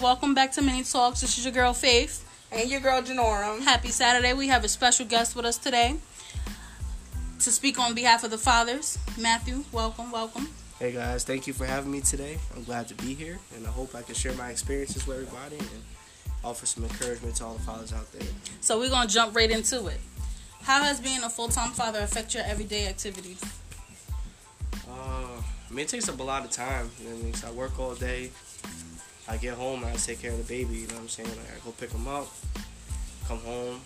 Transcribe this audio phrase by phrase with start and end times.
[0.00, 1.20] welcome back to Mini Talks.
[1.20, 2.24] This is your girl Faith.
[2.52, 3.62] And your girl Janorum.
[3.62, 4.32] Happy Saturday.
[4.32, 5.96] We have a special guest with us today
[7.40, 8.98] to speak on behalf of the fathers.
[9.18, 10.48] Matthew, welcome, welcome.
[10.78, 12.38] Hey guys, thank you for having me today.
[12.54, 15.58] I'm glad to be here, and I hope I can share my experiences with everybody
[15.58, 15.82] and
[16.44, 18.28] offer some encouragement to all the fathers out there.
[18.60, 19.98] So we're gonna jump right into it.
[20.62, 23.42] How has being a full-time father affect your everyday activities?
[24.88, 26.90] Uh, I mean, it takes up a lot of time.
[27.00, 27.34] You know I mean?
[27.34, 28.30] So I work all day.
[29.28, 30.74] I get home and I take care of the baby.
[30.76, 31.28] You know what I'm saying?
[31.28, 32.28] Like I go pick him up,
[33.26, 33.80] come home,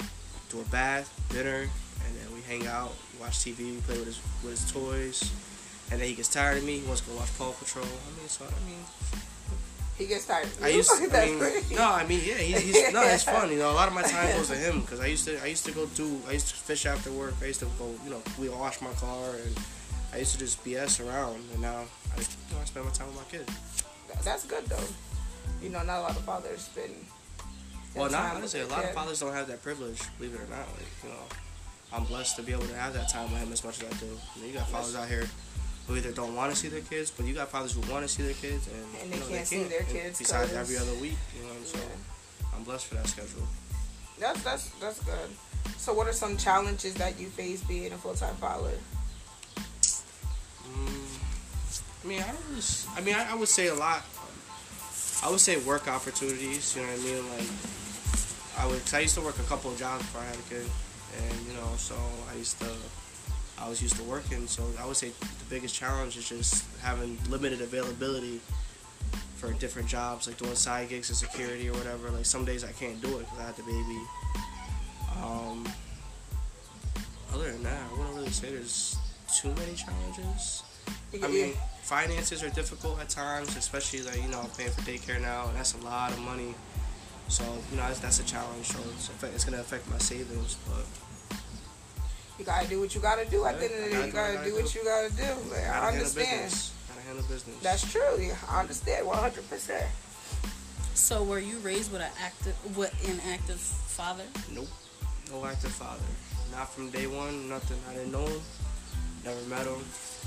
[0.50, 1.62] do a bath, dinner,
[2.06, 5.32] and then we hang out, watch TV, play with his with his toys,
[5.90, 6.78] and then he gets tired of me.
[6.78, 7.84] He wants to go watch Paw Patrol.
[7.84, 8.78] I mean, so I mean,
[9.98, 10.48] He gets tired.
[10.62, 11.38] I used to, I mean,
[11.76, 13.50] no, I mean, yeah, he, he's no, it's fun.
[13.50, 15.46] You know, a lot of my time goes to him because I used to, I
[15.46, 17.34] used to go do, I used to fish after work.
[17.42, 19.54] I used to go, you know, we wash my car, and
[20.14, 21.42] I used to just BS around.
[21.52, 21.84] And now,
[22.16, 23.46] I, you know, I spend my time with my kid.
[24.24, 25.11] That's good though.
[25.62, 26.92] You know, not a lot of fathers spend.
[27.94, 30.46] Well, not honestly, a lot their of fathers don't have that privilege, believe it or
[30.50, 30.66] not.
[30.76, 31.24] Like, you know,
[31.92, 33.96] I'm blessed to be able to have that time with him as much as I
[33.98, 34.06] do.
[34.06, 35.28] You, know, you got fathers out here
[35.86, 38.08] who either don't want to see their kids, but you got fathers who want to
[38.08, 40.94] see their kids, and, And they you know, can't see their kids Besides every other
[40.94, 42.46] week, you know, so Yeah.
[42.56, 43.46] I'm blessed for that schedule.
[44.18, 45.30] That's that's that's good.
[45.78, 48.70] So, what are some challenges that you face being a full time father?
[50.68, 51.18] Mm,
[52.04, 52.58] I mean, I don't really.
[52.58, 54.02] s- I mean, I, I would say a lot.
[55.22, 56.74] I would say work opportunities.
[56.74, 57.28] You know what I mean?
[57.30, 57.48] Like,
[58.58, 58.80] I would.
[58.80, 60.66] Cause I used to work a couple of jobs before I had a kid,
[61.18, 61.94] and you know, so
[62.30, 62.68] I used to.
[63.58, 67.16] I was used to working, so I would say the biggest challenge is just having
[67.28, 68.40] limited availability
[69.36, 72.10] for different jobs, like doing side gigs and security or whatever.
[72.10, 74.00] Like some days I can't do it because I had the baby.
[75.22, 75.68] Um,
[77.32, 78.96] other than that, I wouldn't really say there's
[79.32, 80.62] too many challenges.
[81.22, 85.48] I mean, finances are difficult at times, especially like you know, paying for daycare now,
[85.48, 86.54] and that's a lot of money.
[87.28, 88.66] So you know, that's, that's a challenge.
[88.66, 91.38] So it's, affect, it's gonna affect my savings, but
[92.38, 93.44] you gotta do what you gotta do.
[93.44, 95.50] At the end of the day, you gotta gotta do do what you gotta do.
[95.50, 96.42] Like, I understand.
[96.42, 96.72] business.
[96.88, 97.56] Gotta handle business.
[97.62, 98.18] That's true.
[98.18, 99.86] Yeah, I understand one hundred percent.
[100.94, 104.24] So were you raised with an active, with an active father?
[104.52, 104.68] nope,
[105.30, 106.04] no active father.
[106.52, 107.48] Not from day one.
[107.48, 107.78] Nothing.
[107.88, 108.40] I didn't know him.
[109.24, 109.74] Never met him.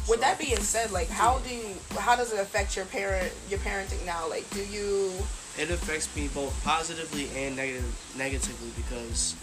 [0.07, 3.31] With So- that being said, like, how do you, how does it affect your parent
[3.49, 4.29] your parenting now?
[4.29, 5.11] Like, do you
[5.57, 7.85] it affects me both positively and negative
[8.17, 9.35] negatively because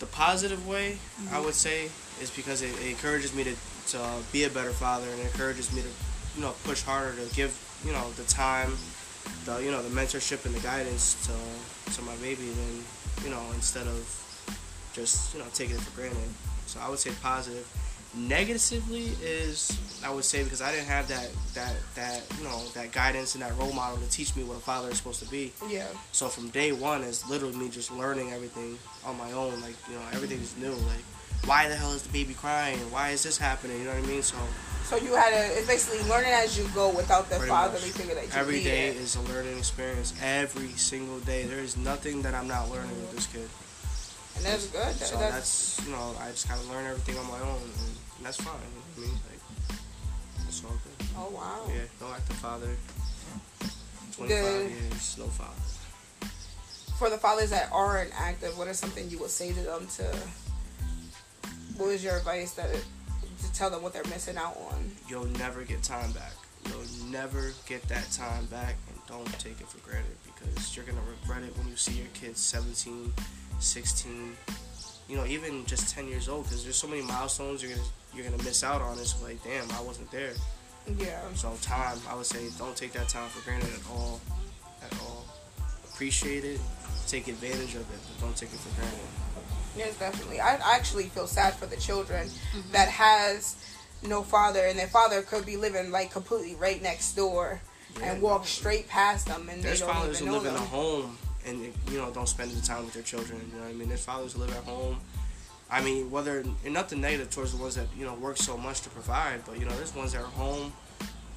[0.00, 0.98] the positive way
[1.30, 3.54] I would say is because it, it encourages me to,
[3.88, 5.88] to uh, be a better father and it encourages me to
[6.36, 7.52] you know push harder to give
[7.84, 8.72] you know the time
[9.44, 12.84] the you know the mentorship and the guidance to to my baby than
[13.24, 14.00] you know instead of
[14.94, 16.18] just you know taking it for granted
[16.66, 17.68] so I would say positive
[18.16, 22.92] negatively is I would say because I didn't have that that that you know that
[22.92, 25.52] guidance and that role model to teach me what a father is supposed to be.
[25.68, 29.60] yeah So from day one, it's literally me just learning everything on my own.
[29.60, 30.72] Like you know everything's new.
[30.72, 31.04] Like
[31.46, 32.78] why the hell is the baby crying?
[32.90, 33.78] Why is this happening?
[33.78, 34.22] You know what I mean?
[34.22, 34.36] So
[34.84, 38.24] So you had to it's basically learning as you go without the fatherly figure that
[38.24, 40.14] you every day is a learning experience.
[40.22, 43.48] Every single day, there is nothing that I'm not learning with this kid.
[44.36, 44.94] and that's good.
[44.94, 47.60] That- So that's, that's you know I just kind of learn everything on my own,
[47.62, 47.92] and
[48.22, 48.54] that's fine.
[48.96, 49.20] You know I mean?
[49.30, 49.78] Like
[50.48, 51.06] it's all good.
[51.16, 51.62] oh wow.
[51.68, 52.76] Yeah, no active father.
[54.16, 54.70] 25 Good.
[54.70, 56.30] years, no father.
[56.98, 60.16] For the fathers that aren't active, what is something you would say to them to?
[61.76, 64.92] What is your advice that to tell them what they're missing out on?
[65.08, 66.32] You'll never get time back.
[66.68, 71.00] You'll never get that time back, and don't take it for granted because you're gonna
[71.20, 73.12] regret it when you see your kids 17,
[73.58, 74.36] 16,
[75.08, 76.44] you know, even just 10 years old.
[76.44, 78.98] Because there's so many milestones you're gonna you're gonna miss out on.
[78.98, 80.32] It's like, damn, I wasn't there.
[80.98, 81.20] Yeah.
[81.34, 84.20] So time, I would say, don't take that time for granted at all,
[84.82, 85.24] at all.
[85.92, 86.60] Appreciate it,
[87.06, 88.98] take advantage of it, but don't take it for granted.
[89.76, 90.40] Yes, definitely.
[90.40, 92.72] I I actually feel sad for the children Mm-hmm.
[92.72, 93.56] that has
[94.06, 97.60] no father, and their father could be living like completely right next door,
[97.98, 98.46] Yeah, and walk no.
[98.46, 100.62] straight past them, and There's they don't fathers even who know live in them.
[100.62, 101.60] a home and
[101.90, 103.40] you know don't spend the time with their children.
[103.52, 103.88] You know what I mean?
[103.88, 104.98] There's fathers who live at home.
[105.70, 108.82] I mean, whether and nothing negative towards the ones that you know work so much
[108.82, 110.72] to provide, but you know there's ones that are home.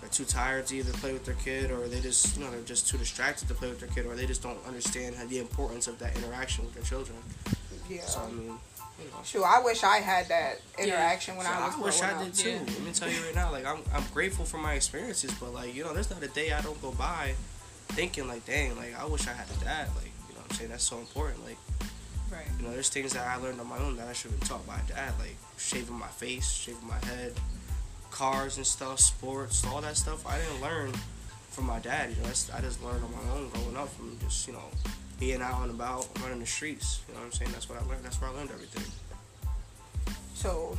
[0.02, 2.62] They're too tired to either play with their kid, or they just you know they're
[2.62, 5.88] just too distracted to play with their kid, or they just don't understand the importance
[5.88, 7.18] of that interaction with their children.
[7.90, 8.02] Yeah.
[8.02, 8.46] So I mean,
[9.00, 9.24] you know.
[9.24, 12.18] Shoot, I wish I had that interaction when So I was I wish growing I
[12.20, 12.26] up.
[12.26, 12.50] did too.
[12.50, 12.60] Yeah.
[12.60, 15.74] Let me tell you right now, like I'm, I'm grateful for my experiences, but like
[15.74, 17.34] you know, there's not a day I don't go by
[17.90, 19.88] thinking like, dang, like I wish I had that.
[19.96, 21.44] Like you know, what I'm saying that's so important.
[21.46, 21.58] Like
[22.32, 22.46] Right.
[22.60, 24.50] you know, there's things that I learned on my own that I should have been
[24.50, 27.34] taught by a dad, like shaving my face, shaving my head,
[28.12, 30.26] cars and stuff, sports, all that stuff.
[30.28, 30.92] I didn't learn
[31.52, 32.10] from my dad.
[32.10, 34.70] You know, that's, I just learned on my own growing up from just you know
[35.20, 37.02] being out and about, running the streets.
[37.08, 37.52] You know what I'm saying?
[37.52, 38.04] That's what I learned.
[38.04, 38.84] That's where I learned everything.
[40.36, 40.78] So,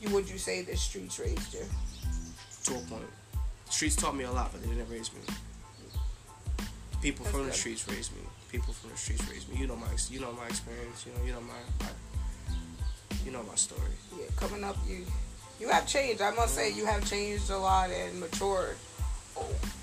[0.00, 1.64] you would you say the streets raised you?
[2.64, 3.04] To a point,
[3.70, 5.20] streets taught me a lot, but they didn't raise me.
[7.00, 8.22] People That's from the streets raised me.
[8.56, 9.60] People from the streets raised me.
[9.60, 11.04] You know my, you know my experience.
[11.04, 11.90] You know, you know my, my
[13.22, 13.82] you know my story.
[14.18, 15.04] Yeah, coming up, you
[15.60, 16.22] you have changed.
[16.22, 18.78] I must say, you have changed a lot and matured.
[19.36, 19.42] Oh,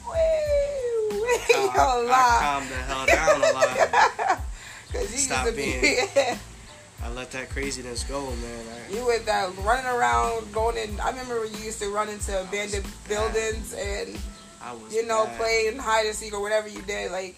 [0.09, 2.09] way, way I, a lot.
[2.09, 4.39] I calmed the hell down a lot.
[4.91, 6.37] Cause you Stop used to be, being-
[7.03, 8.65] I let that craziness go, man.
[8.89, 10.99] I, you with that running around, going in.
[10.99, 14.17] I remember when you used to run into abandoned buildings and
[14.63, 15.37] I was, you know bad.
[15.37, 17.11] playing hide and seek or whatever you did.
[17.11, 17.35] Like,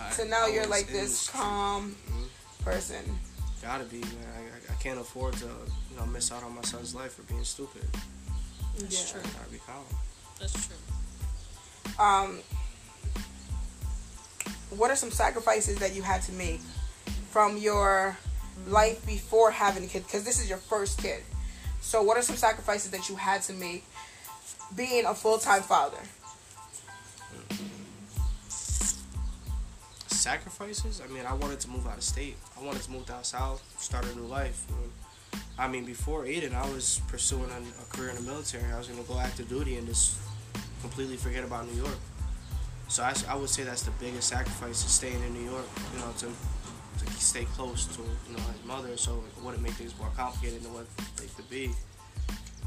[0.00, 1.40] I- so now I you're was like this street.
[1.40, 2.64] calm Mhm.
[2.64, 3.18] person.
[3.62, 4.10] Gotta be, man.
[4.36, 7.22] I, I, I can't afford to, you know, miss out on my son's life for
[7.22, 7.84] being stupid.
[8.78, 9.12] That's Yeah.
[9.20, 9.22] true.
[9.32, 9.84] Gotta be calm.
[10.38, 10.76] That's true.
[12.04, 12.40] Um,
[14.70, 16.60] what are some sacrifices that you had to make
[17.30, 18.16] from your
[18.68, 20.04] life before having a kid?
[20.04, 21.24] Because this is your first kid.
[21.80, 23.84] So, what are some sacrifices that you had to make
[24.76, 25.98] being a full time father?
[30.18, 31.00] Sacrifices?
[31.00, 32.36] I mean, I wanted to move out of state.
[32.60, 34.66] I wanted to move down south, start a new life.
[34.68, 34.90] I mean,
[35.56, 38.64] I mean, before Aiden, I was pursuing a, a career in the military.
[38.72, 40.18] I was gonna go active duty and just
[40.80, 41.98] completely forget about New York.
[42.88, 45.66] So I would say that's the biggest sacrifice is staying in New York.
[45.94, 49.74] You know, to to stay close to you know his mother, so it wouldn't make
[49.74, 50.86] things more complicated than what
[51.16, 51.70] they could be.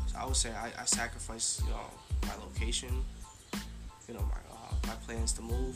[0.07, 1.83] So I would say I, I sacrificed you know
[2.27, 3.03] my location,
[4.07, 5.75] you know my uh, my plans to move.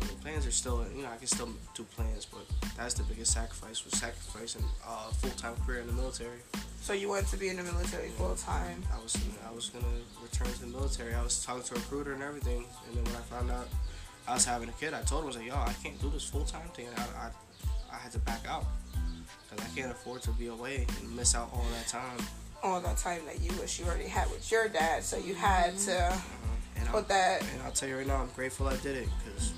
[0.00, 2.42] I mean, plans are still you know I can still do plans, but
[2.76, 6.38] that's the biggest sacrifice was sacrificing a full time career in the military.
[6.80, 8.82] So, you wanted to be in the military full time.
[8.94, 9.16] I was
[9.48, 9.86] I was gonna
[10.22, 11.14] return to the military.
[11.14, 13.68] I was talking to a recruiter and everything, and then when I found out
[14.28, 16.08] I was having a kid, I told him I was like, "Yo, I can't do
[16.10, 17.30] this full time thing." I, I
[17.92, 18.64] I had to back out
[19.50, 22.18] because I can't afford to be away and miss out all that time.
[22.62, 25.02] All that time that you wish you already had with your dad.
[25.04, 26.16] So, you had to Uh,
[26.76, 27.42] and, put that.
[27.42, 29.52] and I'll tell you right now, I'm grateful I did it because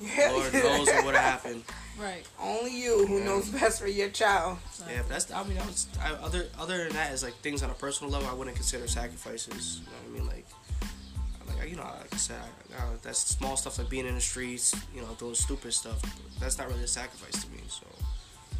[0.00, 1.64] Lord knows what would have happened.
[1.96, 2.26] Right.
[2.42, 4.58] Only you who knows best for your child.
[4.90, 7.62] Yeah, but that's I mean that was I, other other than that is like things
[7.62, 9.80] on a personal level I wouldn't consider sacrifices.
[9.80, 10.26] You know what I mean?
[10.26, 14.16] Like like you know like I said I, I, that's small stuff like being in
[14.16, 16.02] the streets, you know, doing stupid stuff.
[16.40, 17.58] That's not really a sacrifice to me.
[17.68, 17.86] So,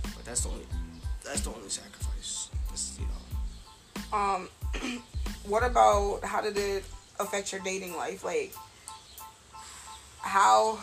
[0.02, 0.66] but that's the only
[1.24, 2.50] that's the only sacrifice.
[2.68, 4.16] That's, you know.
[4.16, 4.48] Um,
[5.46, 6.84] what about how did it
[7.18, 8.24] affect your dating life?
[8.24, 8.54] Like,
[10.20, 10.78] how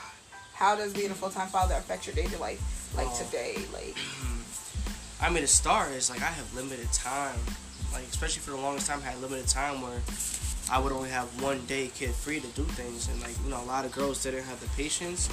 [0.61, 2.61] how does being a full time father affect your daily life?
[2.95, 3.23] Like Oh.
[3.25, 3.95] today, like
[5.19, 7.39] I mean, the star is like I have limited time.
[7.91, 9.99] Like especially for the longest time, I had limited time where
[10.71, 13.59] I would only have one day kid free to do things, and like you know,
[13.61, 15.29] a lot of girls didn't have the patience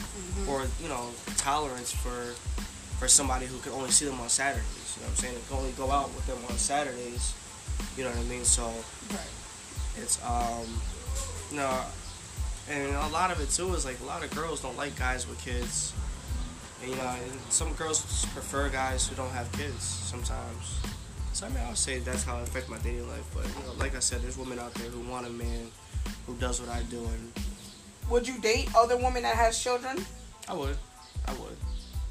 [0.49, 2.33] or you know tolerance for
[2.99, 4.97] for somebody who could only see them on Saturdays.
[4.97, 5.35] You know what I'm saying?
[5.35, 7.35] They could only go out with them on Saturdays.
[7.97, 8.45] You know what I mean?
[8.45, 8.65] So
[9.11, 9.33] Right.
[10.03, 10.67] it's um
[11.53, 11.69] no,
[12.71, 15.29] and a lot of it too is like a lot of girls don't like guys
[15.29, 15.93] with kids.
[16.81, 20.81] And, you know, and some girls prefer guys who don't have kids sometimes.
[21.33, 23.25] So I mean, I would say that's how it affects my dating life.
[23.35, 25.71] But you know, like I said, there's women out there who want a man
[26.27, 27.33] who does what I do, and
[28.11, 30.05] would you date other women that has children?
[30.49, 30.77] I would,
[31.27, 31.57] I would.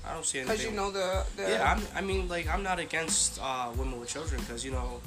[0.06, 0.58] I don't see anything.
[0.58, 4.00] Because you know the the Yeah, I'm, I mean, like I'm not against uh, women
[4.00, 5.02] with children because you know,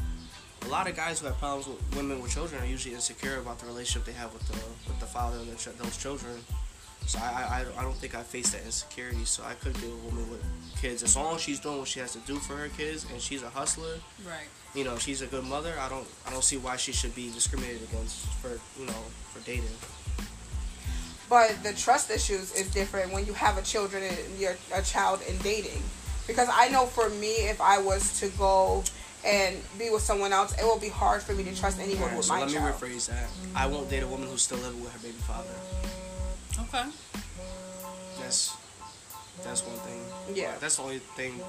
[0.65, 3.59] a lot of guys who have problems with women with children are usually insecure about
[3.59, 4.55] the relationship they have with the
[4.89, 6.35] with the father of ch- those children.
[7.07, 9.25] So I, I I don't think I face that insecurity.
[9.25, 10.45] So I could deal with a woman with
[10.81, 13.21] kids as long as she's doing what she has to do for her kids and
[13.21, 13.97] she's a hustler.
[14.25, 14.49] Right.
[14.75, 15.75] You know, she's a good mother.
[15.81, 19.03] I don't I don't see why she should be discriminated against for you know
[19.33, 19.77] for dating.
[21.29, 25.23] But the trust issues is different when you have a children and you're a child
[25.29, 25.81] in dating.
[26.27, 28.83] Because I know for me, if I was to go
[29.25, 32.17] and be with someone else, it will be hard for me to trust anyone Alright,
[32.17, 32.65] with so my let child.
[32.65, 33.29] me rephrase that.
[33.55, 35.49] I won't date a woman who's still living with her baby father.
[36.69, 36.89] Okay.
[38.21, 38.57] That's
[39.45, 40.37] that's one thing.
[40.37, 40.55] Yeah.
[40.61, 41.41] That's the only thing.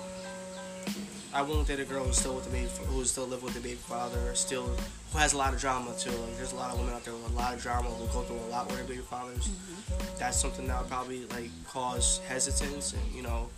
[1.33, 3.61] I won't date a girl who's still with the baby, who's still living with the
[3.61, 4.67] baby father, still
[5.11, 6.09] who has a lot of drama too.
[6.09, 8.21] Like there's a lot of women out there with a lot of drama who go
[8.23, 9.47] through a lot with their baby fathers.
[9.47, 10.19] Mm-hmm.
[10.19, 13.49] That's something that would probably like cause hesitance and you know,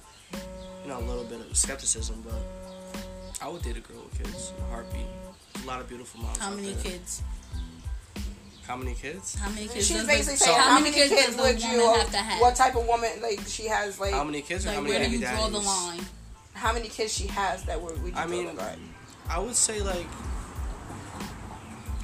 [0.83, 2.23] you know a little bit of skepticism.
[2.23, 2.35] But
[3.43, 5.05] I would date a girl with kids in a heartbeat.
[5.63, 6.37] A lot of beautiful moms.
[6.37, 6.83] How out many there.
[6.83, 7.21] kids?
[8.65, 9.35] How many kids?
[9.35, 9.85] How many kids?
[9.85, 11.93] She's does basically the, saying, how, many kids, kids would you?
[11.93, 12.39] have to have?
[12.39, 13.99] What type of woman like she has?
[13.99, 15.51] Like How many kids or like how many where do baby you draw daddies?
[15.51, 15.99] the line?
[16.53, 18.13] how many kids she has that would we?
[18.13, 18.49] I mean,
[19.29, 20.07] I would say like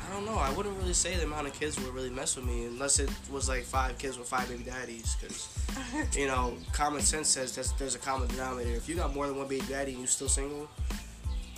[0.09, 0.35] I don't know.
[0.35, 3.09] I wouldn't really say the amount of kids would really mess with me unless it
[3.31, 5.15] was like five kids with five baby daddies.
[5.15, 5.47] Because,
[6.17, 8.75] you know, common sense says that there's a common denominator.
[8.75, 10.67] If you got more than one baby daddy and you still single,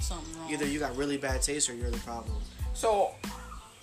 [0.02, 0.52] Something wrong.
[0.52, 2.36] either you got really bad taste or you're the problem.
[2.74, 3.12] So,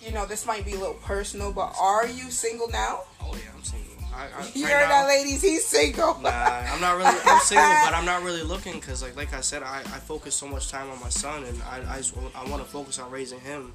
[0.01, 3.01] you know, this might be a little personal, but are you single now?
[3.21, 3.85] Oh yeah, I'm single.
[4.13, 5.41] I, I, You right heard now- that, ladies?
[5.41, 6.19] He's single.
[6.19, 7.17] Nah, I'm not really.
[7.25, 10.35] I'm single, but I'm not really looking because, like, like I said, I, I focus
[10.35, 13.09] so much time on my son, and I, I, just I want to focus on
[13.11, 13.71] raising him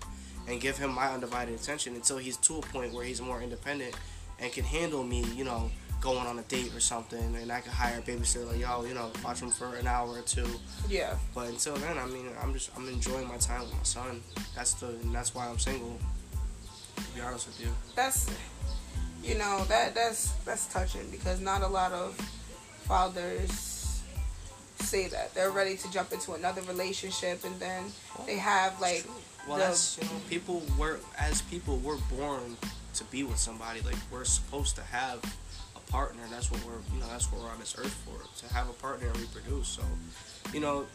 [0.48, 3.94] and give him my undivided attention until he's to a point where he's more independent
[4.40, 5.70] and can handle me, you know,
[6.00, 8.94] going on a date or something, and I can hire a babysitter, like, yo, you
[8.94, 10.46] know, watch him for an hour or two.
[10.88, 11.16] Yeah.
[11.34, 14.20] But until then, I mean, I'm just I'm enjoying my time with my son.
[14.54, 15.98] That's the and that's why I'm single.
[16.96, 17.68] To be honest with you.
[17.96, 18.30] That's,
[19.22, 22.14] you know, that that's that's touching because not a lot of
[22.82, 24.02] fathers
[24.80, 27.84] say that they're ready to jump into another relationship and then
[28.26, 29.06] they have like
[29.48, 32.56] Well, the- that's you know, people were as people we're born
[32.94, 33.80] to be with somebody.
[33.80, 35.20] Like we're supposed to have
[35.86, 36.22] a partner.
[36.30, 38.72] That's what we're you know that's what we're on this earth for to have a
[38.74, 39.68] partner and reproduce.
[39.68, 39.82] So,
[40.52, 40.86] you know,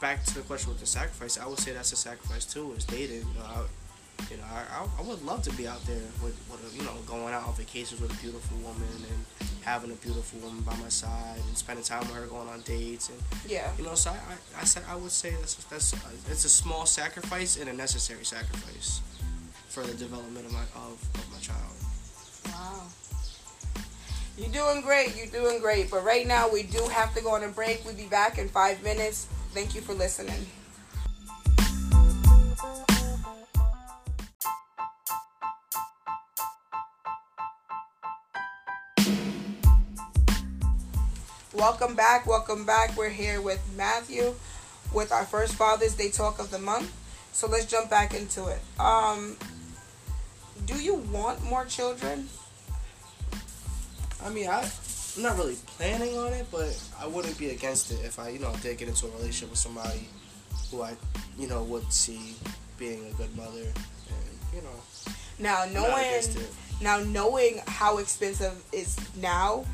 [0.00, 2.72] back to the question with the sacrifice, I would say that's a sacrifice too.
[2.76, 3.26] Is dating.
[3.34, 3.64] You know, I,
[4.30, 6.94] you know, I, I, would love to be out there with, with a, you know
[7.06, 10.88] going out on vacations with a beautiful woman and having a beautiful woman by my
[10.88, 13.70] side and spending time with her, going on dates and yeah.
[13.76, 16.48] you know, so I, I, I said I would say that's that's uh, it's a
[16.48, 19.00] small sacrifice and a necessary sacrifice
[19.68, 21.76] for the development of my of, of my child.
[22.46, 22.86] Wow.
[24.38, 25.16] You're doing great.
[25.16, 25.90] You're doing great.
[25.90, 27.82] But right now, we do have to go on a break.
[27.86, 29.28] We'll be back in five minutes.
[29.52, 30.46] Thank you for listening.
[41.54, 42.26] Welcome back.
[42.26, 42.94] Welcome back.
[42.94, 44.34] We're here with Matthew
[44.92, 46.92] with our first Father's Day talk of the month.
[47.32, 48.60] So let's jump back into it.
[48.78, 49.38] Um,
[50.66, 52.28] do you want more children?
[54.24, 54.68] I mean, I
[55.16, 58.38] I'm not really planning on it, but I wouldn't be against it if I you
[58.38, 60.08] know did get into a relationship with somebody
[60.70, 60.94] who I
[61.38, 62.36] you know would see
[62.78, 66.22] being a good mother and you know Now knowing
[66.82, 69.64] now knowing how expensive is now,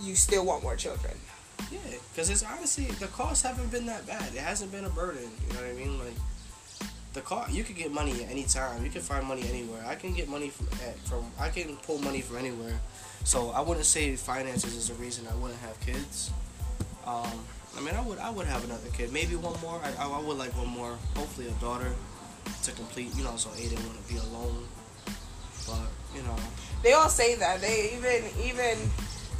[0.00, 1.14] you still want more children.
[1.70, 1.78] Yeah,
[2.12, 4.34] because it's honestly the costs haven't been that bad.
[4.34, 5.30] It hasn't been a burden.
[5.46, 5.98] You know what I mean?
[5.98, 6.14] Like
[7.16, 8.84] the car you can get money at any time.
[8.84, 9.82] You can find money anywhere.
[9.86, 10.66] I can get money from
[11.04, 12.78] from I can pull money from anywhere.
[13.24, 16.30] So I wouldn't say finances is a reason I wouldn't have kids.
[17.06, 17.32] Um,
[17.76, 19.80] I mean, I would I would have another kid, maybe one more.
[19.82, 20.96] I, I would like one more.
[21.16, 21.90] Hopefully, a daughter
[22.62, 23.10] to complete.
[23.16, 24.68] You know, so Aiden wouldn't be alone.
[25.66, 26.36] But you know,
[26.82, 27.60] They all say that.
[27.60, 28.78] They even even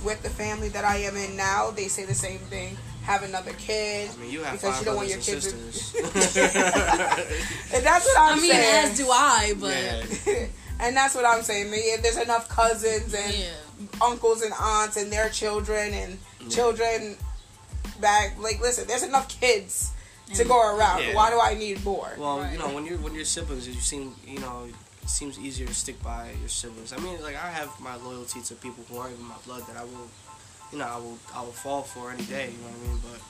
[0.04, 2.76] with the family that I am in now, they say the same thing.
[3.06, 4.10] Have another kid.
[4.12, 5.94] I mean, you have Because you don't want your and kids sisters.
[7.74, 8.84] And that's what I'm I mean, saying.
[8.90, 10.46] as do I, but yeah.
[10.80, 11.70] and that's what I'm saying.
[11.70, 13.50] There- There's enough cousins and yeah.
[14.02, 16.48] uncles and aunts and their children and Yeah.
[16.48, 17.16] children
[18.00, 18.36] back.
[18.40, 19.92] Like, listen, there's enough kids
[20.34, 21.02] to go around.
[21.04, 21.14] Yeah.
[21.14, 22.10] Why do I need more?
[22.18, 22.52] Well, Right.
[22.52, 24.66] you know, when you're when you're siblings, you seem you know
[25.02, 26.92] it seems easier to stick by your siblings.
[26.92, 29.76] I mean, like I have my loyalty to people who aren't even my blood that
[29.76, 30.08] I will,
[30.72, 32.50] you know, I will I will fall for any day.
[32.52, 33.00] You know what I mean?
[33.12, 33.20] But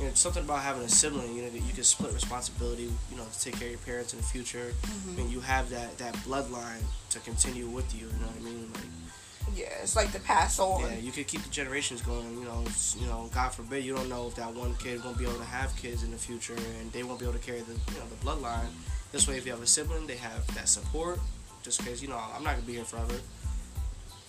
[0.00, 3.16] you know, something about having a sibling, you know, that you can split responsibility, you
[3.16, 4.72] know, to take care of your parents in the future.
[4.82, 5.10] Mm-hmm.
[5.10, 8.06] I mean, you have that that bloodline to continue with you.
[8.06, 8.70] You know what I mean?
[8.74, 10.82] Like, Yeah, it's like the pass on.
[10.82, 12.30] yeah, you could keep the generations going.
[12.38, 15.18] You know, it's, you know, God forbid you don't know if that one kid won't
[15.18, 17.60] be able to have kids in the future, and they won't be able to carry
[17.60, 18.68] the you know the bloodline.
[19.10, 21.18] This way, if you have a sibling, they have that support.
[21.62, 23.14] Just because you know, I'm not gonna be here forever.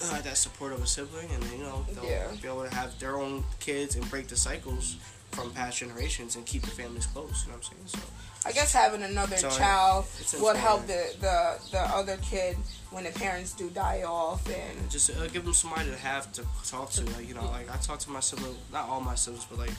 [0.01, 2.27] Uh, that support of a sibling, and you know, they'll Yeah.
[2.41, 4.95] be able to have their own kids and break the cycles
[5.31, 7.43] from past generations and keep the families close.
[7.43, 7.87] You know what I'm saying?
[7.87, 7.99] So
[8.45, 10.05] I guess having another So, child
[10.39, 12.55] would help the, the the other kid
[12.91, 16.43] when the parents do die off and just uh, give them somebody to have to
[16.65, 17.03] talk to.
[17.17, 19.75] Like you know, like I talk to my sibling, not all my siblings, but like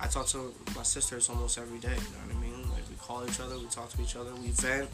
[0.00, 1.88] I talk to my sisters almost every day.
[1.90, 2.57] You know what I mean?
[3.08, 4.88] Like we call each other, we talk to each other, we vent,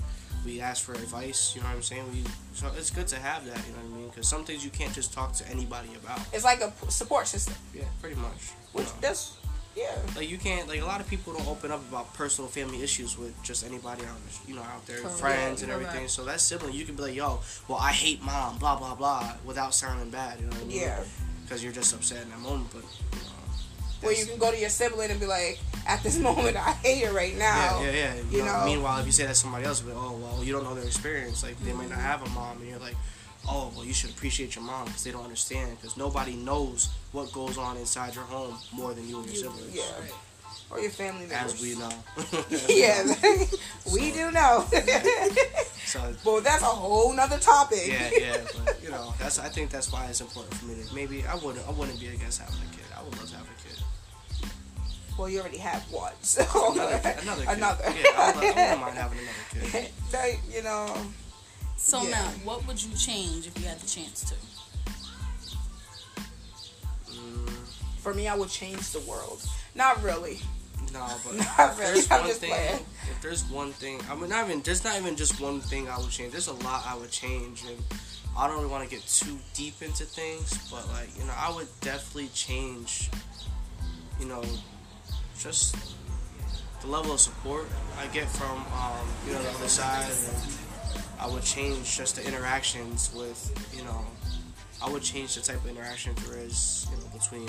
[0.44, 1.52] we ask for advice.
[1.54, 2.04] You know what I'm saying?
[2.12, 3.56] We so it's good to have that.
[3.66, 4.09] You know what I mean?
[4.09, 6.21] Because some things you can't just talk to anybody about.
[6.33, 7.54] it's like a support system.
[7.75, 8.52] Yeah, pretty much.
[8.75, 8.92] You Which know?
[9.00, 9.37] that's
[9.76, 9.97] yeah.
[10.16, 13.18] like you can't like a lot of people don't open up about personal family issues
[13.18, 14.16] with just anybody out
[14.47, 15.16] you know out there Correct.
[15.16, 16.11] friends and everything correct.
[16.11, 19.33] so that sibling you can be like yo well i hate mom blah blah blah
[19.44, 21.00] without sounding bad you know what i mean Yeah.
[21.42, 23.24] because you're just upset in that moment but you know
[24.04, 27.04] Where you can go to your sibling and be like, at this moment I hate
[27.04, 27.80] her right now.
[27.82, 28.14] yeah, yeah, yeah.
[28.30, 28.64] You, you know, know.
[28.66, 30.84] meanwhile, if you say that to somebody else, but oh well, you don't know their
[30.84, 31.42] experience.
[31.42, 32.06] Like they might not Mm-hmm.
[32.06, 32.96] have a mom, and you're like,
[33.49, 37.32] oh well, you should appreciate your mom because they don't understand because nobody knows what
[37.32, 39.75] goes on inside your home more than you and your siblings.
[39.75, 39.82] Yeah.
[40.70, 41.54] or your family members.
[41.54, 41.92] As we know.
[42.68, 43.04] yeah,
[43.92, 44.64] we do know.
[45.84, 47.87] So well, that's a whole nother topic.
[47.87, 50.94] yeah, yeah, but you know, that's I think that's why it's important for me to
[50.94, 52.84] maybe I wouldn't I wouldn't be against having a kid.
[52.99, 53.63] I would love to have a kid.
[55.18, 56.42] Well, you already have one, so
[56.73, 57.56] Another, another, kid.
[57.56, 57.85] Another.
[57.87, 59.90] Yeah, I, would, I wouldn't mind having another kid.
[60.11, 60.94] They- you know,
[61.76, 62.11] So Yeah.
[62.11, 64.35] now, what would you change if you had the chance to?
[67.12, 67.50] Mm,
[67.99, 69.42] for me, I would change the world.
[69.75, 70.38] Not really.
[70.92, 71.92] no, but Not if really.
[71.92, 72.50] there's I'm one just thing.
[72.50, 72.87] playing.
[73.11, 75.99] If there's one thing, I mean, not even there's not even just one thing I
[75.99, 76.33] would change.
[76.33, 77.76] There's a lot I would change, and
[78.37, 81.52] I don't really want to get too deep into things, but like you know, I
[81.54, 83.11] would definitely change.
[84.21, 84.42] You know,
[85.38, 85.76] just
[86.81, 87.67] the level of support
[87.99, 90.53] I get from um, you know the other side, and
[91.21, 93.41] I would change just the interactions with
[93.76, 94.05] you know,
[94.83, 97.49] I would change the type of interaction there is you know between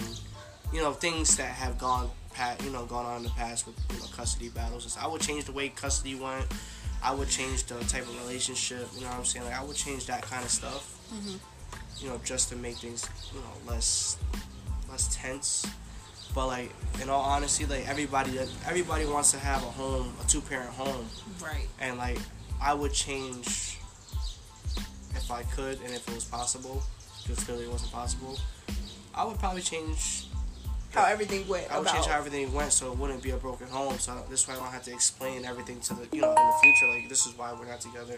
[0.73, 3.75] you know things that have gone pat you know gone on in the past with
[3.93, 4.97] you know custody battles.
[5.01, 6.45] I would change the way custody went.
[7.03, 8.87] I would change the type of relationship.
[8.95, 9.45] You know what I'm saying?
[9.45, 10.91] Like I would change that kind of stuff.
[11.99, 14.17] You know, just to make things you know less
[14.89, 15.65] less tense.
[16.35, 16.69] But like
[17.01, 18.37] in all honesty, like everybody
[18.67, 21.05] everybody wants to have a home, a two parent home
[21.41, 21.67] Right.
[21.79, 22.19] and like
[22.61, 23.79] I would change
[25.15, 26.83] if I could and if it was possible
[27.23, 28.37] because clearly it wasn't possible
[29.15, 30.27] I would probably change
[30.95, 31.93] How everything went I would about.
[31.95, 34.47] change how everything went so it wouldn't be a broken home so I don't, this
[34.47, 37.09] way I don't have to explain everything to the you know in the future like
[37.09, 38.17] this is why we're not together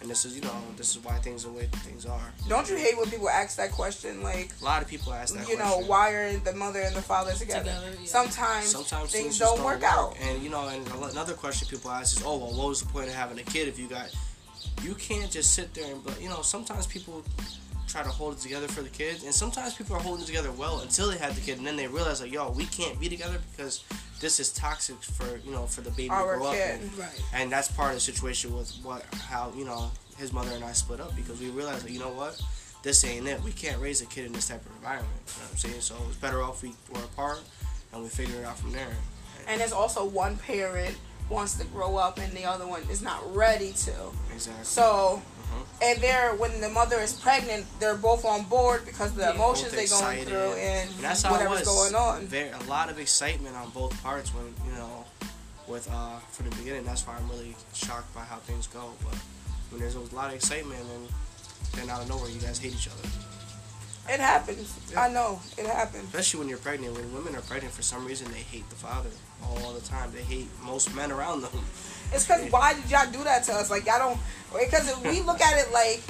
[0.00, 2.68] and this is you know this is why things are the way things are Don't
[2.68, 4.22] you hate when people ask that question?
[4.22, 5.58] Like, a lot of people ask that question.
[5.58, 7.60] you know, why are the mother and the father together?
[7.70, 8.06] Together, yeah.
[8.06, 10.16] Sometimes, Sometimes things, just don't, work, out.
[10.20, 13.08] And you know, and another question people ask is, "Oh, well, what was the point
[13.08, 14.14] of having a kid if you got?"
[14.82, 17.24] You can't just sit there and, but you know, sometimes people
[17.86, 20.50] try to hold it together for the kids, and sometimes people are holding it together
[20.52, 23.08] well until they have the kid, and then they realize like, "Yo, we can't be
[23.08, 23.84] together because
[24.20, 26.76] this is toxic for you know for the baby Our to grow kid.
[26.76, 26.98] up." In.
[26.98, 27.22] Right.
[27.34, 30.72] And that's part of the situation with what how you know his mother and I
[30.72, 32.40] split up because we realized that you know what.
[32.82, 33.42] This ain't it.
[33.42, 35.10] We can't raise a kid in this type of environment.
[35.26, 35.80] You know what I'm saying?
[35.80, 37.40] So it's better off we were apart
[37.92, 38.94] and we figure it out from there.
[39.48, 40.96] And there's also one parent
[41.28, 43.92] wants to grow up and the other one is not ready to.
[44.32, 44.64] Exactly.
[44.64, 45.20] So,
[45.52, 45.82] Mm-hmm.
[45.82, 49.34] and they're when the mother is pregnant, they're both on board because of the Yeah.
[49.34, 51.92] emotions they're going through and, And that's how whatever's it was.
[51.92, 52.26] going on.
[52.26, 55.04] Very, a lot of excitement on both parts when you know,
[55.68, 56.84] with uh from the beginning.
[56.84, 58.92] That's why I'm really shocked by how things go.
[59.04, 59.18] But
[59.70, 61.08] when there's a lot of excitement and
[61.74, 63.08] then out of nowhere you guys hate each other.
[64.08, 64.78] It happens.
[64.90, 65.02] Yeah.
[65.02, 66.04] I know it happens.
[66.04, 66.94] Especially when you're pregnant.
[66.94, 69.10] When women are pregnant, for some reason they hate the father
[69.42, 70.12] all the time.
[70.12, 71.50] They hate most men around them.
[72.12, 73.70] It's because why did y'all do that to us?
[73.70, 74.20] Like y'all don't.
[74.52, 76.02] Because if we look at it like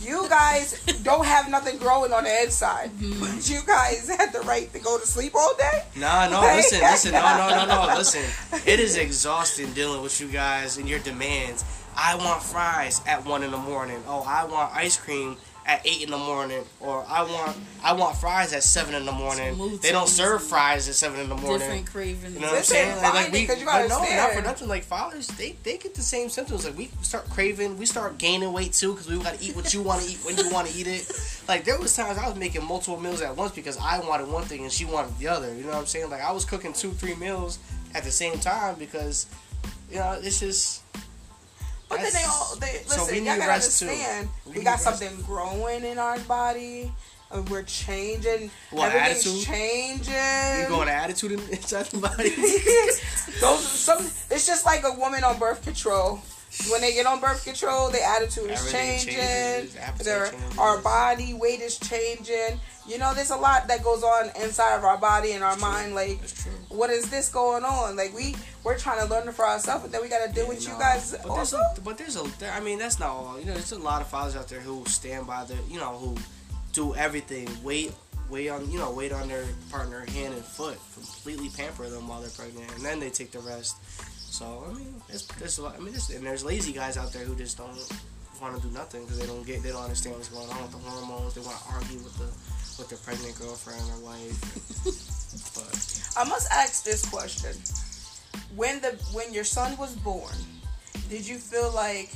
[0.00, 3.20] you guys don't have nothing growing on the inside, mm-hmm.
[3.36, 5.82] but you guys had the right to go to sleep all day.
[5.96, 8.22] Nah, no, Like- listen, listen, no, no, no, no, listen.
[8.66, 11.64] It is exhausting dealing with you guys and your demands.
[11.96, 14.00] I want fries at one in the morning.
[14.06, 15.36] Oh, I want ice cream
[15.68, 16.64] at eight in the morning.
[16.80, 19.54] Or I want I want fries at seven in the morning.
[19.54, 21.58] Smooth They don't serve fries at seven in the morning.
[21.60, 22.34] Different cravings.
[22.34, 23.12] You know what I'm Listen, saying?
[23.12, 24.66] fine, because you gotta but no, not for nothing.
[24.68, 26.64] Like fathers, they they get the same symptoms.
[26.64, 29.72] Like we start craving, we start gaining weight too because we got to eat what
[29.74, 31.42] you want to eat when you want to eat it.
[31.46, 34.44] Like there was times I was making multiple meals at once because I wanted one
[34.44, 35.54] thing and she wanted the other.
[35.54, 36.08] You know what I'm saying?
[36.10, 37.58] Like I was cooking two, three meals
[37.94, 39.26] at the same time because
[39.90, 40.82] you know it's just.
[41.88, 43.14] But then they all they so listen.
[43.14, 43.86] we y'all gotta rest, too.
[43.88, 44.28] understand.
[44.46, 46.92] We We, got something growing in our body.
[47.30, 48.50] And we're changing.
[48.70, 49.44] What, Everything's attitude?
[49.46, 50.62] changing.
[50.62, 52.30] You going to attitude in- inside the body?
[53.40, 53.98] Those some.
[54.30, 56.20] It's just like a woman on birth control.
[56.70, 59.14] When they get on birth control, their attitude is Everything changing.
[59.14, 60.58] changes, Their changes.
[60.58, 62.60] our body weight is changing.
[62.86, 65.94] You know, there's a lot that goes on inside of our body and our mind.
[65.94, 66.18] Like,
[66.68, 67.96] what is this going on?
[67.96, 70.48] Like, we we're trying to learn it for ourselves, and then we got to deal
[70.48, 71.58] with you guys But there's, also.
[71.58, 73.38] a, but there's a, there, I mean, that's not all.
[73.38, 75.96] You know, there's a lot of fathers out there who stand by the, you know,
[75.96, 76.16] who
[76.72, 77.92] do everything, wait,
[78.28, 82.20] wait on, you know, wait on their partner hand and foot, completely pamper them while
[82.20, 83.76] they're pregnant, and then they take the rest.
[84.30, 85.76] So I mean, there's, there's a lot.
[85.76, 87.74] I mean, and there's lazy guys out there who just don't
[88.40, 90.72] want to do nothing because they don't get, they don't understand what's going on with
[90.72, 91.34] the hormones.
[91.34, 92.28] They want to argue with the,
[92.78, 94.38] with their pregnant girlfriend or wife.
[95.54, 97.56] but I must ask this question:
[98.54, 100.36] When the when your son was born,
[101.08, 102.10] did you feel like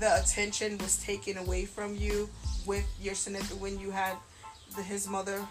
[0.00, 2.28] the attention was taken away from you
[2.66, 4.16] with your significant when you had
[4.74, 5.46] the, his mother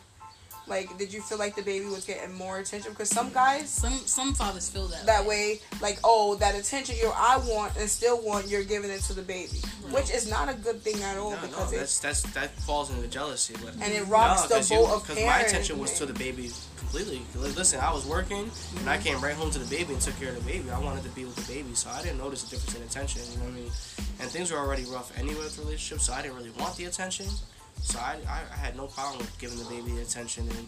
[0.68, 2.92] Like, did you feel like the baby was getting more attention?
[2.92, 5.06] Because some guys Some some fathers feel that.
[5.06, 9.02] that way, like, oh, that attention you I want and still want, you're giving it
[9.04, 11.78] to the baby, which is not a good thing at all No, no, because it
[11.78, 13.56] that's that's that falls into jealousy.
[13.64, 17.22] But and it rocks the boat of because my attention was to the baby completely.
[17.36, 19.04] Listen, I was working and I mhm.
[19.04, 20.70] came right home to the baby and took care of the baby.
[20.70, 23.22] I wanted to be with the baby, so I didn't notice the difference in attention.
[23.32, 23.72] You know what I mean?
[24.20, 26.86] And things were already rough anyway with the relationship, so I didn't really want the
[26.86, 27.28] attention.
[27.82, 30.68] So I, I, I had no problem with giving the baby attention and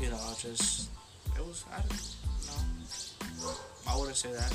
[0.00, 0.90] you know just
[1.36, 1.90] it was I don't
[3.42, 3.50] know.
[3.90, 4.52] I wouldn't say that.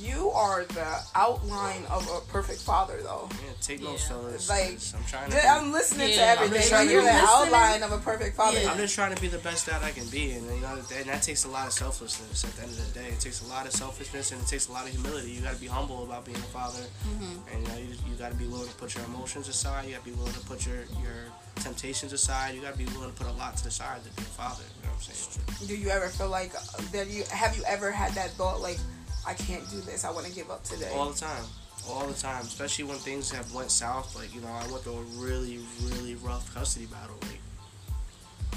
[0.00, 0.86] You are the
[1.16, 3.28] outline of a perfect father, though.
[3.32, 3.90] Yeah, take Yeah.
[3.90, 4.48] notes, fellas.
[4.48, 5.36] Like, 'cause I'm trying to.
[5.36, 6.56] Be- I'm listening to Yeah, I'm everything.
[6.58, 7.34] just trying Like, to you're be- the listening.
[7.34, 8.60] outline of a perfect father.
[8.60, 8.70] Yeah.
[8.70, 11.08] I'm just trying to be the best dad I can be, and you know, and
[11.10, 12.44] that takes a lot of selflessness.
[12.44, 14.68] At the end of the day, it takes a lot of selfishness, and it takes
[14.68, 15.32] a lot of humility.
[15.32, 17.48] You got to be humble about being a father, mm-hmm.
[17.52, 19.86] and you know, you, you got to be willing to put your emotions aside.
[19.86, 21.26] You got to be willing to put your your
[21.58, 22.54] temptations aside.
[22.54, 24.24] You got to be willing to put a lot to the side to be a
[24.24, 24.62] father.
[24.76, 25.68] You know what I'm saying?
[25.68, 27.08] Do you ever feel like uh, that?
[27.08, 28.78] You have you ever had that thought like,
[29.26, 30.04] I can't do this.
[30.04, 30.90] I want to give up today.
[30.94, 31.44] All the time,
[31.88, 32.42] all the time.
[32.42, 34.16] Especially when things have went south.
[34.16, 37.16] Like you know, I went through a really, really rough custody battle.
[37.22, 37.40] Like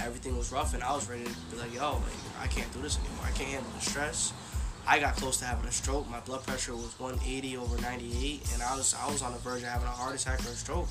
[0.05, 2.03] everything was rough, and I was ready to be like, yo, like
[2.41, 3.25] I can't do this anymore.
[3.25, 4.33] I can't handle the stress.
[4.87, 6.09] I got close to having a stroke.
[6.09, 9.61] My blood pressure was 180 over 98, and I was I was on the verge
[9.61, 10.87] of having a heart attack or a stroke.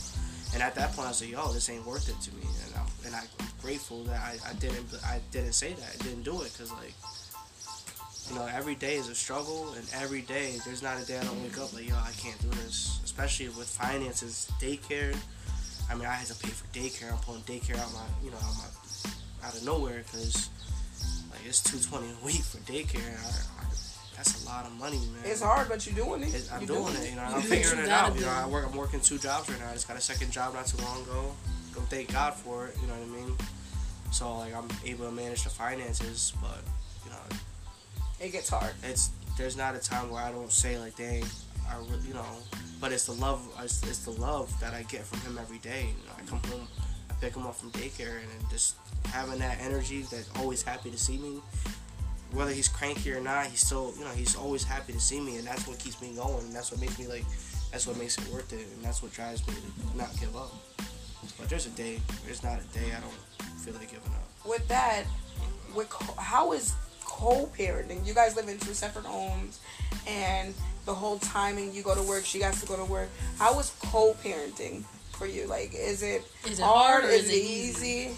[0.52, 2.86] And at that point, I said, "Yo, this ain't worth it to me." And I'm,
[3.06, 5.96] and I'm grateful that I, I didn't I didn't say that.
[5.98, 6.94] I didn't do it because like
[8.30, 11.24] you know, every day is a struggle, and every day there's not a day I
[11.24, 13.00] don't wake up like, yo, I can't do this.
[13.04, 15.16] Especially with finances, daycare.
[15.90, 17.12] I mean, I had to pay for daycare.
[17.12, 20.48] I'm pulling daycare out my, you know, out my, out of nowhere because
[21.30, 23.18] like it's two twenty a week for daycare.
[23.18, 23.66] I, I,
[24.20, 25.22] that's a lot of money, man.
[25.24, 26.28] It's hard, but you're doing it.
[26.28, 27.08] It's- I'm You doing it.
[27.08, 28.14] You know, I'm figuring it out.
[28.14, 28.28] You know.
[28.28, 28.66] I work.
[28.68, 29.70] I'm working two jobs right now.
[29.70, 31.32] I just got a second job not too long ago.
[31.74, 32.76] Don't thank God for it.
[32.82, 33.36] You know what I mean?
[34.12, 36.58] So like, I'm able to manage the finances, but
[37.04, 37.36] you know,
[38.20, 38.72] It gets hard.
[38.82, 41.24] it's there's not a time where I don't say like, dang,
[41.70, 42.26] I re- you know,
[42.80, 45.86] but it's the love, it's, it's the love that I get from him every day.
[45.86, 46.66] You know, I come home,
[47.08, 48.74] I pick him up from daycare, and just
[49.06, 51.40] having that energy that's always happy to see me.
[52.32, 55.36] Whether he's cranky or not, he's still, you know, he's always happy to see me,
[55.36, 56.44] and that's what keeps me going.
[56.46, 57.24] And that's what makes me like,
[57.72, 60.52] that's what makes it worth it, and that's what drives me to not give up.
[61.38, 64.46] But there's a day, there's not a day I don't feel like giving up.
[64.48, 65.04] With that,
[65.74, 66.72] with co- how is
[67.04, 68.06] co-parenting?
[68.06, 69.60] You guys live in two separate homes,
[70.06, 70.54] and
[70.86, 73.08] the whole timing you go to work, she has to go to work.
[73.38, 75.46] How is co-parenting for you?
[75.46, 77.02] Like, is it Is it hard?
[77.02, 78.10] hard Is, is it it easy?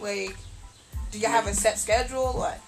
[0.00, 0.36] Like,
[1.10, 2.32] do you have a set schedule?
[2.32, 2.58] What?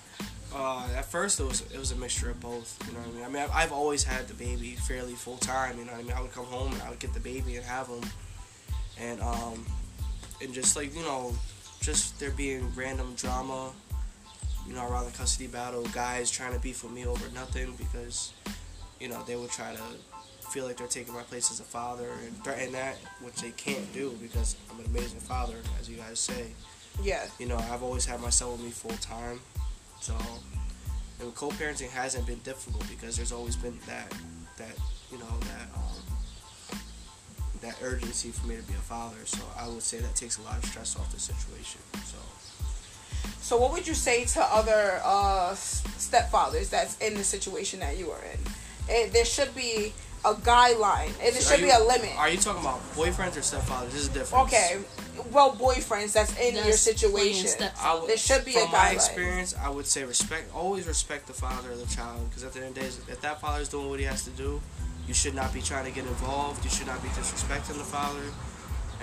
[0.54, 2.78] Uh, at first, it was it was a mixture of both.
[2.86, 3.24] You know what I mean?
[3.24, 5.78] I mean, I've, I've always had the baby fairly full time.
[5.78, 6.12] You know what I mean?
[6.12, 8.02] I would come home and I would get the baby and have him,
[8.98, 9.66] and um,
[10.40, 11.34] and just like you know,
[11.80, 13.72] just there being random drama,
[14.66, 18.32] you know, around the custody battle, guys trying to beef with me over nothing because,
[19.00, 19.82] you know, they would try to
[20.50, 23.92] feel like they're taking my place as a father and threaten that, which they can't
[23.92, 26.46] do because I'm an amazing father, as you guys say
[27.02, 27.26] Yeah.
[27.38, 29.40] you know, I've always had my son with me full time.
[30.04, 30.14] So,
[31.18, 34.12] and co-parenting hasn't been difficult because there's always been that,
[34.58, 34.76] that
[35.10, 36.78] you know, that um,
[37.62, 39.16] that urgency for me to be a father.
[39.24, 41.80] So I would say that takes a lot of stress off the situation.
[42.04, 42.18] So
[43.40, 48.10] So, what would you say to other uh, stepfathers that's in the situation that you
[48.10, 48.40] are in?
[48.90, 52.16] It, there should be a guideline, and there So should are be a limit.
[52.16, 53.92] Are you talking about boyfriends or stepfathers?
[53.92, 54.44] This is different.
[54.46, 54.78] Okay,
[55.32, 57.50] well, boyfriends that's in your situation.
[57.58, 60.54] playing would, There should be a from my experience, I would say respect.
[60.54, 63.20] Always respect the father of the child, because at the end of the day, if
[63.20, 64.60] that father is doing what he has to do,
[65.06, 66.64] you should not be trying to get involved.
[66.64, 68.22] You should not be disrespecting the father.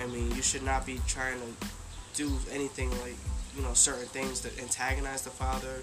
[0.02, 1.66] I mean, you should not be trying to
[2.14, 3.16] do anything like
[3.56, 5.82] you know certain things that antagonize the father.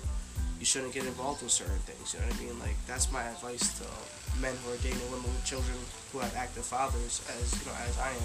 [0.59, 2.13] You shouldn't get involved with certain things.
[2.13, 2.59] You know what I mean?
[2.59, 3.85] Like that's my advice to
[4.39, 5.77] men who are dating women with children
[6.11, 8.15] who have active fathers, as you know, as I am.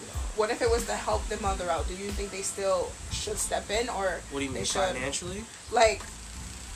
[0.00, 1.86] You know, What if it was to help the mother out?
[1.88, 5.44] Do you think they still should step in, or what do you mean should financially?
[5.72, 6.02] like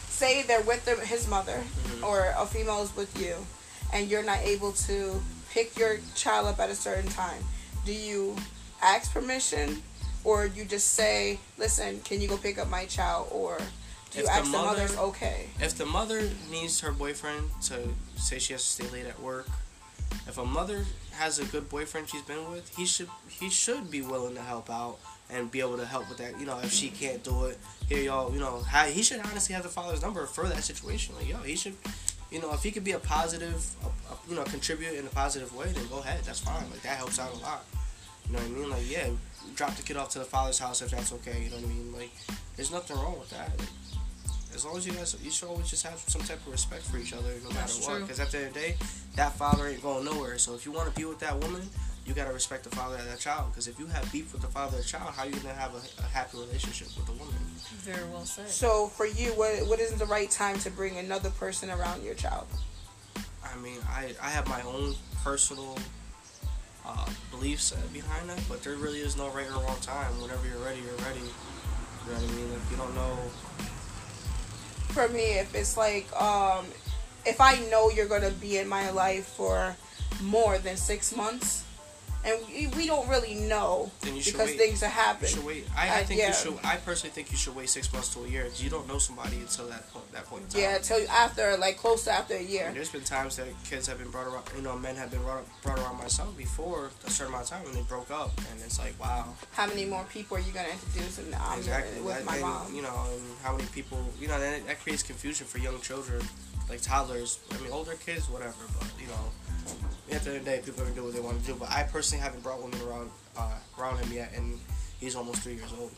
[0.08, 2.02] say they're with the, his mother Mhm.
[2.06, 3.46] or a female is with you,
[3.92, 7.42] and you're not able to pick your child up at a certain time?
[7.84, 8.36] Do you
[8.82, 9.82] ask permission,
[10.24, 13.58] or you just say, "Listen, can you go pick up my child?" Or
[14.12, 15.46] do you If the ask the, mother- mother's okay?
[15.60, 19.46] if the mother needs her boyfriend to say she has to stay late at work,
[20.26, 24.00] if a mother has a good boyfriend she's been with, he should he should be
[24.02, 24.98] willing to help out
[25.30, 26.38] and be able to help with that.
[26.40, 29.62] You know, if she can't do it, here y'all, you know, he should honestly have
[29.62, 31.14] the father's number for that situation.
[31.16, 31.74] Like, yo, he should,
[32.30, 35.10] you know, if he could be a positive, a, a, you know, contribute in a
[35.10, 36.20] positive way, then go ahead.
[36.24, 36.70] That's fine.
[36.70, 37.64] Like that helps out a lot.
[38.26, 38.70] You know what I mean?
[38.70, 39.08] Like, yeah,
[39.54, 41.42] drop the kid off to the father's house if that's okay.
[41.44, 41.92] You know what I mean?
[41.92, 42.10] Like,
[42.56, 43.50] there's nothing wrong with that.
[44.58, 46.98] As long as you guys, you should always just have some type of respect for
[46.98, 48.02] each other, no That's matter what.
[48.02, 48.76] Because at the end of the day,
[49.14, 50.36] that father ain't going nowhere.
[50.36, 51.62] So if you want to be with that woman,
[52.04, 53.52] you gotta respect the father of that child.
[53.52, 55.74] Because if you have beef with the father of the child, how you gonna have
[55.74, 57.36] a, a happy relationship with the woman?
[57.86, 58.48] Very well said.
[58.48, 62.14] So for you, what what is the right time to bring another person around your
[62.14, 62.48] child?
[63.44, 65.78] I mean, I, I have my own personal
[66.84, 70.10] uh, beliefs uh, behind that, but there really is no right or wrong time.
[70.20, 71.20] Whenever you're ready, you're ready.
[71.20, 72.52] You know what I mean?
[72.54, 73.18] If you don't know,
[74.98, 76.66] For me, if it's like um,
[77.24, 79.76] if I know you're gonna be in my life for
[80.20, 81.62] more than six months,
[82.28, 84.58] and we, we don't really know you because wait.
[84.58, 85.30] things are you happening.
[85.34, 85.64] should wait.
[85.76, 86.28] I, I Uh, think yeah.
[86.28, 86.58] you should.
[86.64, 88.46] I personally think you should wait six months to a year.
[88.56, 90.10] You don't know somebody until that point.
[90.12, 90.60] That point in time.
[90.62, 92.66] Yeah, until after like close to after a year.
[92.68, 95.22] And there's been times that kids have been brought around, you know, men have been
[95.22, 98.30] brought, brought around my son before a certain amount of time when they broke up,
[98.50, 101.18] and it's like, wow, How many more people are you gonna introduce?
[101.18, 102.00] And I'm exactly.
[102.02, 102.74] with That- my and, mom.
[102.74, 106.20] You know, and how many people, you know, that, that creates confusion for young children,
[106.68, 107.38] like toddlers.
[107.52, 109.30] I mean, older kids, whatever, but you know,
[110.12, 111.54] at the end of the day, people are gonna do what they want to do.
[111.54, 114.58] But I personally haven't brought women around uh, around him yet, and
[115.00, 115.92] he's almost three years old.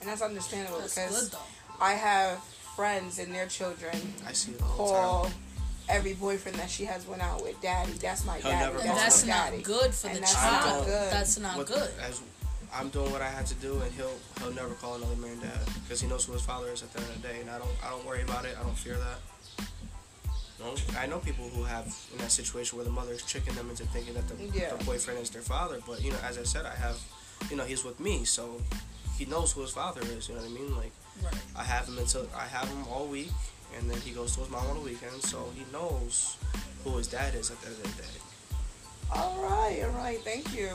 [0.00, 1.38] and that's understandable That's because good.
[1.80, 2.38] I have
[2.76, 5.32] friends and their children I see it all the call time.
[5.88, 7.92] every boyfriend that she has went out with daddy.
[7.92, 8.64] That's my He'll daddy.
[8.66, 9.62] never That's that's my not daddy.
[9.62, 10.84] good for And the that's not child.
[10.86, 11.12] good.
[11.12, 11.90] That's not What- good.
[12.02, 12.20] As
[12.74, 15.58] I'm doing what I had to do, and he'll he'll never call another man dad
[15.82, 17.58] because he knows who his father is at the end of the day, and I
[17.58, 18.56] don't I don't worry about it.
[18.60, 19.18] I don't fear that.
[20.58, 23.68] No, I know people who have in that situation where the mother is tricking them
[23.70, 24.74] into thinking that the, Yeah.
[24.74, 26.98] the boyfriend is their father, but you know, as I said, I have,
[27.50, 28.60] you know, he's with me, so
[29.18, 30.28] he knows who his father is.
[30.28, 30.76] You know what I mean?
[30.76, 30.92] Like
[31.22, 31.34] Right.
[31.56, 33.30] I have him until I have him all week,
[33.76, 36.36] and then he goes to his mom on the weekend, so he knows
[36.84, 38.08] who his dad is at the end of the day.
[39.12, 40.20] All right, all right.
[40.20, 40.70] Thank you.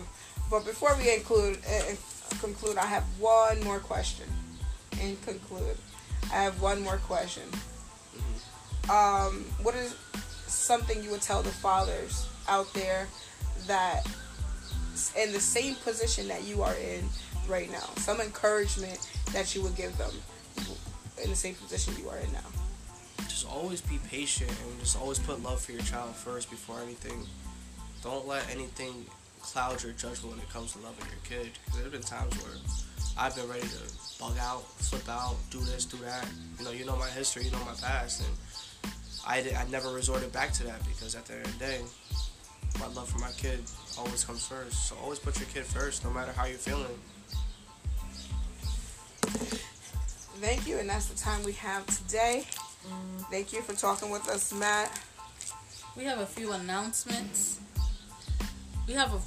[0.49, 1.95] But before we include uh,
[2.39, 4.25] conclude, I have one more question.
[4.99, 5.77] And conclude,
[6.31, 7.43] I have one more question.
[8.91, 9.95] Um, what is
[10.47, 13.07] something you would tell the fathers out there
[13.65, 14.05] that
[15.17, 17.05] in the same position that you are in
[17.47, 17.87] right now?
[17.95, 18.99] Some encouragement
[19.31, 20.11] that you would give them
[21.23, 22.39] in the same position you are in now.
[23.29, 27.25] just always be patient and just always put love for your child first before anything.
[28.03, 29.05] Don't let anything
[29.41, 31.51] cloud your judgment when it comes to loving your kid.
[31.63, 32.57] Because there have been times where
[33.17, 36.27] I've been ready to bug out, flip out, do this, do that.
[36.59, 38.35] You know, you know my history, you know my past, and
[39.25, 41.81] I, did, I never resorted back to that because at the end of the day,
[42.79, 43.59] my love for my kid
[43.97, 44.87] always comes first.
[44.87, 46.85] So always put your kid first, no matter how you're feeling.
[50.39, 52.45] Thank you, and that's the time we have today.
[53.29, 54.99] Thank you for talking with us, Matt.
[55.95, 57.59] We have a few announcements.
[58.87, 59.19] We have a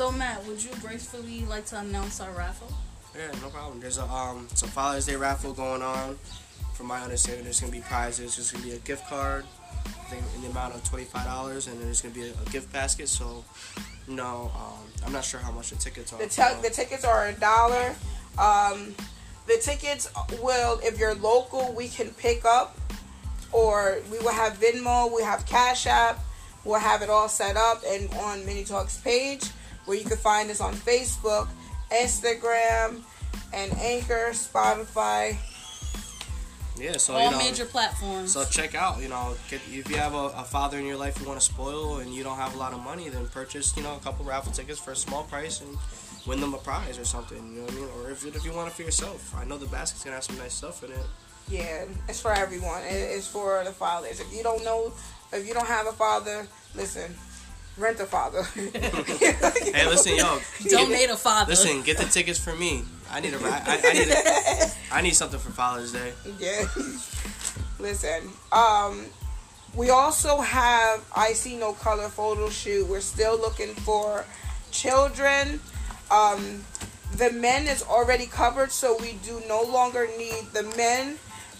[0.00, 2.72] So Matt, would you gracefully like to announce our raffle?
[3.14, 3.80] Yeah, no problem.
[3.80, 6.18] There's a um it's a Father's Day raffle going on.
[6.72, 8.36] From my understanding, there's gonna be prizes.
[8.36, 9.44] There's gonna be a gift card,
[9.84, 12.30] I think in the amount of twenty five dollars, and then there's gonna be a,
[12.30, 13.10] a gift basket.
[13.10, 13.44] So,
[14.08, 16.18] you know, um, I'm not sure how much the tickets are.
[16.18, 17.94] The, t- the tickets are a dollar.
[18.38, 18.94] Um,
[19.46, 20.10] the tickets
[20.42, 22.78] will, if you're local, we can pick up,
[23.52, 26.20] or we will have Venmo, we have Cash App,
[26.64, 29.50] we'll have it all set up and on Mini Talks page,
[29.90, 31.48] where you can find us on Facebook,
[31.90, 33.00] Instagram,
[33.52, 35.36] and Anchor, Spotify.
[36.78, 38.32] yeah, so All you know, major platforms.
[38.32, 41.20] So check out, you know, get, if you have a, a father in your life
[41.20, 43.82] you want to spoil and you don't have a lot of money, then purchase, you
[43.82, 45.76] know, a couple raffle tickets for a small price and
[46.24, 47.38] win them a prize or something.
[47.52, 47.88] You know what I mean?
[48.04, 50.38] Or if, if you want it for yourself, I know the basket's gonna have some
[50.38, 51.06] nice stuff in it.
[51.48, 52.82] Yeah, it's for everyone.
[52.84, 54.20] It- It's for the fathers.
[54.20, 54.92] If you don't know,
[55.32, 57.12] if you don't have a father, listen,
[57.76, 58.42] rent a father.
[59.80, 60.38] Hey, listen, yo,
[60.68, 61.52] Donate a father.
[61.52, 62.84] Listen, get the tickets for me.
[63.10, 66.12] I need a, I, I, I need a, I need something for Father's Day.
[66.38, 66.66] Yeah.
[67.78, 69.06] Listen, um,
[69.74, 72.86] we also have I See No Color photo shoot.
[72.88, 74.26] We're still looking for
[74.70, 75.60] children.
[76.10, 76.62] Um,
[77.16, 81.16] the men is already covered, so we do no longer need the men.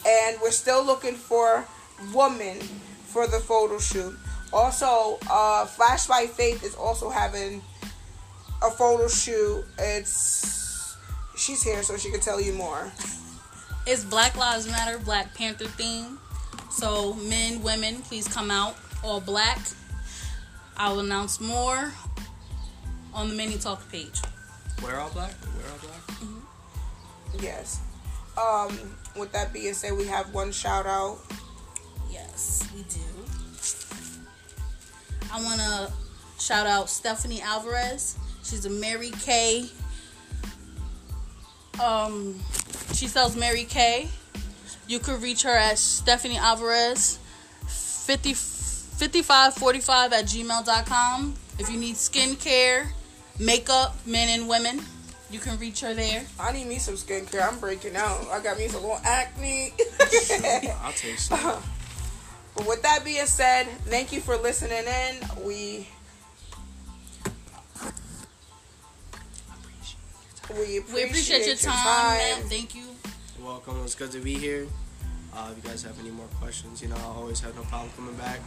[0.07, 1.65] And we're still looking for
[2.15, 2.59] women
[3.07, 4.15] for the photo shoot.
[4.53, 7.63] Also, uh, Flash by Faith is also having
[8.63, 9.65] a photo shoot.
[9.79, 10.97] It's
[11.37, 12.93] she's here, so she can tell you more.
[13.87, 16.19] It's Black Lives Matter, Black Panther theme.
[16.71, 19.59] So men, women, please come out all black.
[20.77, 21.93] I will announce more
[23.13, 24.21] on the Mini Talk page.
[24.83, 25.35] We're all black.
[25.57, 27.43] We're all black.
[27.43, 27.81] Yes.
[28.41, 31.19] Um, with that being said, we have one shout out.
[32.11, 33.01] Yes, we do.
[35.33, 35.93] I want to
[36.43, 38.19] shout out Stephanie Alvarez.
[38.43, 39.69] She's a Mary Kay.
[41.83, 42.39] Um,
[42.93, 44.09] she sells Mary Kay.
[44.87, 47.19] You could reach her at Stephanie Alvarez
[47.67, 51.35] 50, 5545 at gmail.com.
[51.59, 52.89] If you need skincare,
[53.39, 54.81] makeup, men and women,
[55.31, 56.25] you can reach her there.
[56.41, 57.47] I need me some skincare.
[57.47, 58.27] I'm breaking out.
[58.31, 59.73] I got me some little acne.
[60.83, 61.63] I'll take some.
[62.57, 65.45] But with that being said, thank you for listening in.
[65.47, 65.89] We
[70.59, 72.43] we appreciate, We appreciate your time, man.
[72.49, 72.85] Thank you.
[73.39, 73.81] You're welcome.
[73.85, 74.67] It's good to be here.
[75.33, 77.91] Uh, if you guys have any more questions, you know, I always have no problem
[77.97, 78.41] coming back.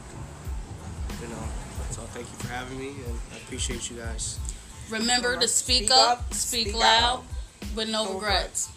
[1.22, 1.44] You know,
[1.92, 4.38] so thank you for having me, and I appreciate you guys.
[4.90, 7.24] Remember to speak, Speak up, up, speak, speak loud, out.
[7.76, 8.68] with no No regrets.
[8.68, 8.70] regrets.